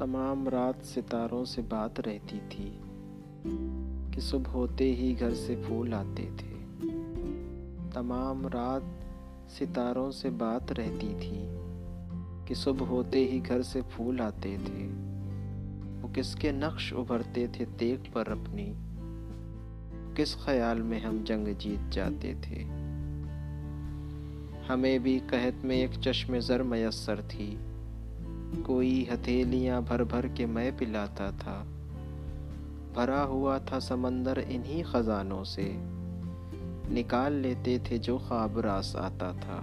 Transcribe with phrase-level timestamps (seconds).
[0.00, 2.80] तमाम रात सितारों से बात रहती थी
[4.14, 6.54] कि सुबह होते ही घर से फूल आते थे।
[7.90, 9.00] तमाम रात
[9.50, 11.46] सितारों से बात रहती थी
[12.48, 14.86] कि सुबह होते ही घर से फूल आते थे।
[16.00, 18.74] वो किसके नक्श उभरते थे तेग पर अपनी,
[20.16, 22.62] किस ख्याल में हम जंग जीत जाते थे।
[24.66, 27.58] हमें भी कहत में एक चश्मे ज़र मैसर थी।
[28.56, 31.64] कोई हथेलियाँ भर भर के मैं पिलाता था।
[32.96, 35.72] भरा हुआ था समंदर इन्हीं खजानों से।
[36.94, 39.58] निकाल लेते थे जो ख्वाब रास आता था।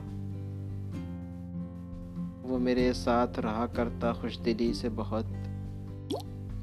[2.50, 5.26] वो मेरे साथ रहा करता खुश दिली से बहुत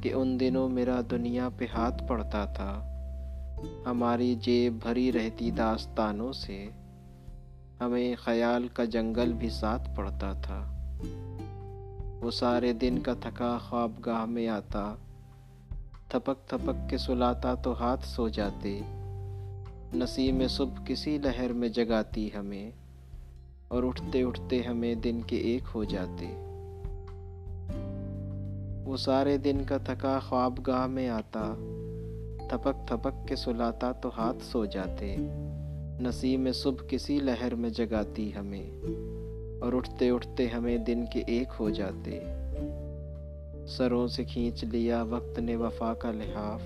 [0.02, 2.90] कि उन दिनों मेरा दुनिया पे हाथ पड़ता था।
[3.86, 6.70] हमारी जेब भरी रहती दास्तानों से।
[7.82, 10.70] हमें ख्याल का जंगल भी साथ पड़ता था।
[12.24, 14.98] वो सारे दिन का थका ख्वाब गाह में आता।
[16.12, 18.80] थपक थपक के सुलाता तो हाथ सो जाते।
[19.98, 22.72] नसीब में सुबह किसी लहर में जगाती हमें,
[23.72, 26.26] और उठते उठते हमें दिन के एक हो जाते।
[28.84, 31.52] वो सारे दिन का थका ख्वाब गाह में आता।
[32.48, 35.16] थपक थपक के सुलाता तो हाथ सो जाते।
[36.04, 39.23] नसीब में सुबह किसी लहर में जगाती हमें।
[39.62, 42.22] और उठते उठते हमें दिन के एक हो जाते।
[43.66, 46.62] सरों से खींच लिया वक्त ने वफा का लिहाफ।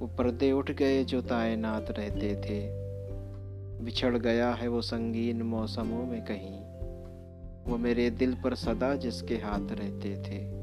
[0.00, 2.88] वो पर्दे उठ गए जो तायनात रहते थे।
[3.84, 6.68] बिछड़ गया है वो संगीन मौसमों में कहीं।
[7.72, 10.58] वो मेरे दिल पर सदा जिसके हाथ रहते थे।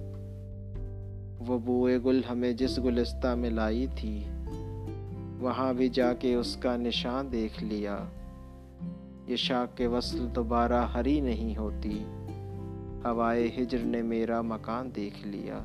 [1.46, 4.26] वो बुए गुल हमें जिस गुलिस्ता में लाई थी,
[5.40, 8.12] वहाँ भी जाके उसका निशान देख लिया।
[9.28, 12.06] ये शाख के वसल दोबारा हरी नहीं होती।
[13.08, 15.56] हवाए हिजर ने मेरा मकान देख लिया।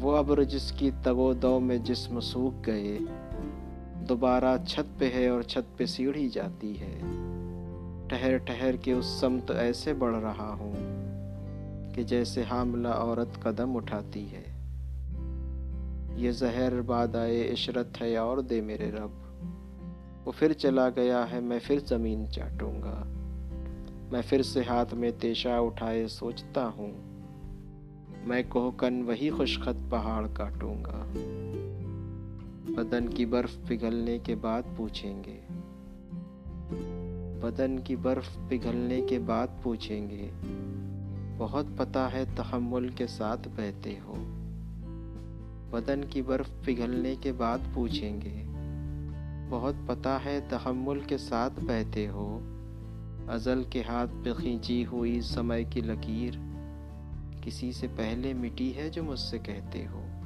[0.00, 2.98] वो अब्र जिसकी तगो दो में जिसम सूख गए।
[4.06, 6.98] दोबारा छत पे है और छत पे सीढ़ी जाती है।
[8.08, 10.74] ठहर ठहर के उस समत ऐसे बढ़ रहा हूँ
[11.94, 14.60] कि जैसे हामला औरत कदम उठाती है।
[16.22, 19.29] ये जहर बाद आए इशरत है और दे मेरे रब।
[20.24, 23.20] वो फिर चला गया है, मैं फिर ज़मीन चाटूँगा।
[24.12, 27.10] मैं फिर से हाथ में तेशा उठाए सोचता हूँ।
[28.24, 31.06] मैं कोहकन वही खुशखत पहाड़ काटूँगा।
[32.74, 35.40] बदन की बर्फ़ पिघलने के बाद पूछेंगे।
[37.40, 40.30] बदन की बर्फ़ पिघलने के बाद पूछेंगे।
[41.38, 44.14] बहुत पता है तहमुल के साथ बहते हो।
[45.72, 48.59] बदन की बर्फ़ पिघलने के बाद पूछेंगे।
[49.50, 52.26] बहुत पता है तहमुल के साथ बहते हो।
[53.28, 56.38] अज़ल के हाथ पे खींची हुई समय की लकीर
[57.44, 60.19] किसी से पहले मिटी है जो मुझसे कहते हो।